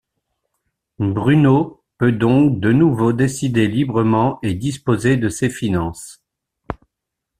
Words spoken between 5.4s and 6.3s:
finances.